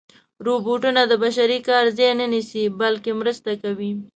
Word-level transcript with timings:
روبوټونه 0.45 1.01
د 1.07 1.13
بشري 1.23 1.59
کار 1.67 1.85
ځای 1.97 2.11
نه 2.19 2.25
نیسي، 2.33 2.63
بلکې 2.81 3.11
مرسته 3.21 3.51
کوي. 3.63 3.91